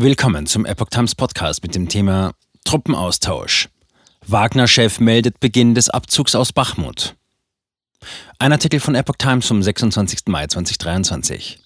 Willkommen 0.00 0.46
zum 0.46 0.64
Epoch 0.64 0.90
Times 0.90 1.16
Podcast 1.16 1.60
mit 1.64 1.74
dem 1.74 1.88
Thema 1.88 2.32
Truppenaustausch. 2.64 3.68
Wagner-Chef 4.24 5.00
meldet 5.00 5.40
Beginn 5.40 5.74
des 5.74 5.90
Abzugs 5.90 6.36
aus 6.36 6.52
Bachmut. 6.52 7.16
Ein 8.38 8.52
Artikel 8.52 8.78
von 8.78 8.94
Epoch 8.94 9.16
Times 9.18 9.48
vom 9.48 9.60
26. 9.60 10.20
Mai 10.26 10.46
2023. 10.46 11.58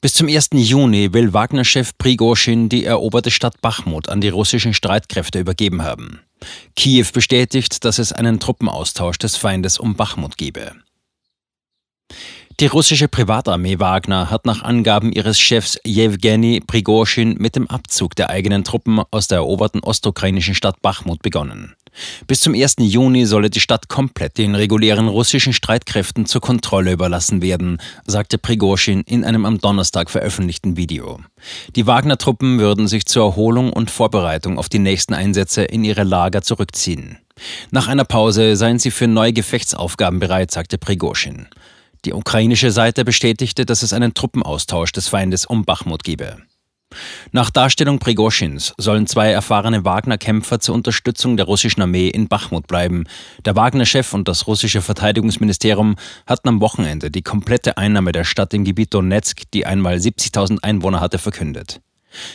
Bis 0.00 0.14
zum 0.14 0.28
1. 0.28 0.50
Juni 0.52 1.12
will 1.12 1.32
Wagner-Chef 1.32 1.98
Prigozhin 1.98 2.68
die 2.68 2.84
eroberte 2.84 3.32
Stadt 3.32 3.60
Bachmut 3.60 4.08
an 4.08 4.20
die 4.20 4.28
russischen 4.28 4.72
Streitkräfte 4.72 5.40
übergeben 5.40 5.82
haben. 5.82 6.20
Kiew 6.76 7.06
bestätigt, 7.12 7.84
dass 7.84 7.98
es 7.98 8.12
einen 8.12 8.38
Truppenaustausch 8.38 9.18
des 9.18 9.34
Feindes 9.34 9.80
um 9.80 9.96
Bachmut 9.96 10.38
gebe. 10.38 10.70
Die 12.58 12.68
russische 12.68 13.06
Privatarmee 13.06 13.80
Wagner 13.80 14.30
hat 14.30 14.46
nach 14.46 14.62
Angaben 14.62 15.12
ihres 15.12 15.38
Chefs 15.38 15.78
Jewgeni 15.84 16.62
Prigozhin 16.66 17.36
mit 17.38 17.54
dem 17.54 17.66
Abzug 17.66 18.16
der 18.16 18.30
eigenen 18.30 18.64
Truppen 18.64 19.02
aus 19.10 19.28
der 19.28 19.38
eroberten 19.38 19.82
ostukrainischen 19.82 20.54
Stadt 20.54 20.80
Bachmut 20.80 21.20
begonnen. 21.20 21.74
Bis 22.26 22.40
zum 22.40 22.54
1. 22.54 22.76
Juni 22.78 23.26
solle 23.26 23.50
die 23.50 23.60
Stadt 23.60 23.90
komplett 23.90 24.38
den 24.38 24.54
regulären 24.54 25.06
russischen 25.06 25.52
Streitkräften 25.52 26.24
zur 26.24 26.40
Kontrolle 26.40 26.92
überlassen 26.92 27.42
werden, 27.42 27.76
sagte 28.06 28.38
Prigozhin 28.38 29.02
in 29.02 29.22
einem 29.22 29.44
am 29.44 29.58
Donnerstag 29.58 30.08
veröffentlichten 30.08 30.78
Video. 30.78 31.20
Die 31.74 31.86
Wagner-Truppen 31.86 32.58
würden 32.58 32.88
sich 32.88 33.04
zur 33.04 33.24
Erholung 33.24 33.70
und 33.70 33.90
Vorbereitung 33.90 34.58
auf 34.58 34.70
die 34.70 34.78
nächsten 34.78 35.12
Einsätze 35.12 35.62
in 35.62 35.84
ihre 35.84 36.04
Lager 36.04 36.40
zurückziehen. 36.40 37.18
Nach 37.70 37.86
einer 37.86 38.04
Pause 38.04 38.56
seien 38.56 38.78
sie 38.78 38.90
für 38.90 39.08
neue 39.08 39.34
Gefechtsaufgaben 39.34 40.20
bereit, 40.20 40.52
sagte 40.52 40.78
Prigozhin. 40.78 41.48
Die 42.06 42.14
ukrainische 42.14 42.70
Seite 42.70 43.04
bestätigte, 43.04 43.66
dass 43.66 43.82
es 43.82 43.92
einen 43.92 44.14
Truppenaustausch 44.14 44.92
des 44.92 45.08
Feindes 45.08 45.44
um 45.44 45.64
Bachmut 45.64 46.04
gebe. 46.04 46.36
Nach 47.32 47.50
Darstellung 47.50 47.98
Prigoschins 47.98 48.74
sollen 48.78 49.08
zwei 49.08 49.32
erfahrene 49.32 49.84
Wagner-Kämpfer 49.84 50.60
zur 50.60 50.76
Unterstützung 50.76 51.36
der 51.36 51.46
russischen 51.46 51.82
Armee 51.82 52.06
in 52.06 52.28
Bachmut 52.28 52.68
bleiben. 52.68 53.08
Der 53.44 53.56
Wagner-Chef 53.56 54.14
und 54.14 54.28
das 54.28 54.46
russische 54.46 54.82
Verteidigungsministerium 54.82 55.96
hatten 56.28 56.48
am 56.48 56.60
Wochenende 56.60 57.10
die 57.10 57.22
komplette 57.22 57.76
Einnahme 57.76 58.12
der 58.12 58.22
Stadt 58.22 58.54
im 58.54 58.62
Gebiet 58.62 58.94
Donetsk, 58.94 59.42
die 59.52 59.66
einmal 59.66 59.96
70.000 59.96 60.62
Einwohner 60.62 61.00
hatte, 61.00 61.18
verkündet. 61.18 61.80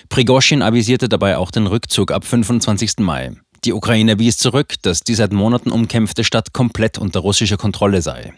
Prigoschin 0.10 0.64
avisierte 0.64 1.08
dabei 1.08 1.38
auch 1.38 1.50
den 1.50 1.66
Rückzug 1.66 2.12
ab 2.12 2.26
25. 2.26 2.98
Mai. 2.98 3.32
Die 3.64 3.72
Ukraine 3.72 4.20
wies 4.20 4.38
zurück, 4.38 4.74
dass 4.82 5.00
die 5.00 5.16
seit 5.16 5.32
Monaten 5.32 5.72
umkämpfte 5.72 6.26
Stadt 6.26 6.52
komplett 6.52 6.98
unter 6.98 7.22
russischer 7.22 7.58
Kontrolle 7.58 8.02
sei. 8.02 8.34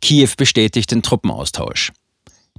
Kiew 0.00 0.30
bestätigt 0.36 0.90
den 0.90 1.02
Truppenaustausch. 1.02 1.92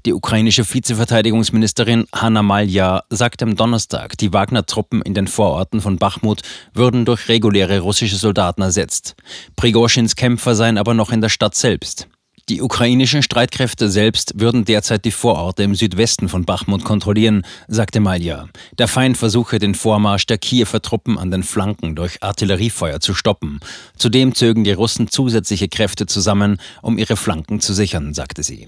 Die 0.05 0.13
ukrainische 0.13 0.63
Vizeverteidigungsministerin 0.63 2.05
Hanna 2.13 2.41
Malja 2.41 3.03
sagte 3.09 3.43
am 3.43 3.57
Donnerstag, 3.57 4.17
die 4.17 4.31
Wagner-Truppen 4.31 5.01
in 5.01 5.13
den 5.13 5.27
Vororten 5.27 5.81
von 5.81 5.97
Bachmut 5.97 6.41
würden 6.73 7.03
durch 7.03 7.27
reguläre 7.27 7.79
russische 7.79 8.15
Soldaten 8.15 8.61
ersetzt. 8.61 9.15
Prigoschins 9.57 10.15
Kämpfer 10.15 10.55
seien 10.55 10.77
aber 10.77 10.93
noch 10.93 11.11
in 11.11 11.19
der 11.19 11.27
Stadt 11.27 11.55
selbst. 11.55 12.07
Die 12.49 12.63
ukrainischen 12.63 13.21
Streitkräfte 13.21 13.89
selbst 13.89 14.39
würden 14.39 14.65
derzeit 14.65 15.05
die 15.05 15.11
Vororte 15.11 15.61
im 15.61 15.75
Südwesten 15.75 16.29
von 16.29 16.45
Bachmut 16.45 16.83
kontrollieren, 16.83 17.43
sagte 17.67 17.99
Malja. 17.99 18.49
Der 18.79 18.87
Feind 18.87 19.17
versuche 19.17 19.59
den 19.59 19.75
Vormarsch 19.75 20.25
der 20.25 20.39
Kiewer 20.39 20.81
Truppen 20.81 21.19
an 21.19 21.29
den 21.29 21.43
Flanken 21.43 21.95
durch 21.95 22.23
Artilleriefeuer 22.23 23.01
zu 23.01 23.13
stoppen. 23.13 23.59
Zudem 23.97 24.33
zögen 24.33 24.63
die 24.63 24.71
Russen 24.71 25.09
zusätzliche 25.09 25.69
Kräfte 25.69 26.07
zusammen, 26.07 26.59
um 26.81 26.97
ihre 26.97 27.17
Flanken 27.17 27.59
zu 27.59 27.73
sichern, 27.75 28.15
sagte 28.15 28.41
sie. 28.41 28.67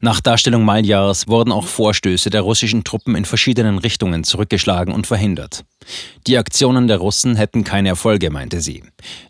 Nach 0.00 0.20
Darstellung 0.20 0.64
Maljars 0.64 1.28
wurden 1.28 1.52
auch 1.52 1.66
Vorstöße 1.66 2.30
der 2.30 2.42
russischen 2.42 2.84
Truppen 2.84 3.16
in 3.16 3.24
verschiedenen 3.24 3.78
Richtungen 3.78 4.24
zurückgeschlagen 4.24 4.94
und 4.94 5.06
verhindert. 5.06 5.64
Die 6.26 6.38
Aktionen 6.38 6.88
der 6.88 6.98
Russen 6.98 7.36
hätten 7.36 7.64
keine 7.64 7.88
Erfolge, 7.88 8.30
meinte 8.30 8.60
sie. 8.60 8.82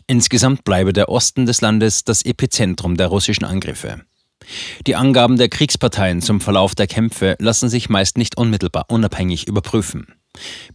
Insgesamt 0.07 0.63
bleibe 0.63 0.93
der 0.93 1.09
Osten 1.09 1.45
des 1.45 1.61
Landes 1.61 2.03
das 2.03 2.23
Epizentrum 2.23 2.97
der 2.97 3.07
russischen 3.07 3.45
Angriffe. 3.45 4.01
Die 4.85 4.95
Angaben 4.95 5.37
der 5.37 5.49
Kriegsparteien 5.49 6.21
zum 6.21 6.39
Verlauf 6.39 6.75
der 6.75 6.87
Kämpfe 6.87 7.35
lassen 7.39 7.69
sich 7.69 7.89
meist 7.89 8.17
nicht 8.17 8.37
unmittelbar 8.37 8.85
unabhängig 8.89 9.47
überprüfen. 9.47 10.13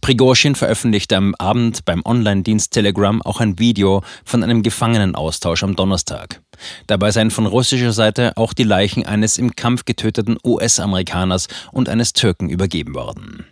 Prigozhin 0.01 0.55
veröffentlichte 0.55 1.17
am 1.17 1.35
Abend 1.35 1.85
beim 1.85 2.01
Online-Dienst 2.05 2.73
Telegram 2.73 3.21
auch 3.21 3.39
ein 3.39 3.59
Video 3.59 4.03
von 4.25 4.43
einem 4.43 4.63
Gefangenenaustausch 4.63 5.63
am 5.63 5.75
Donnerstag. 5.75 6.41
Dabei 6.87 7.11
seien 7.11 7.31
von 7.31 7.45
russischer 7.45 7.93
Seite 7.93 8.33
auch 8.37 8.53
die 8.53 8.63
Leichen 8.63 9.05
eines 9.05 9.37
im 9.37 9.55
Kampf 9.55 9.85
getöteten 9.85 10.37
US-Amerikaners 10.43 11.47
und 11.71 11.89
eines 11.89 12.13
Türken 12.13 12.49
übergeben 12.49 12.95
worden. 12.95 13.45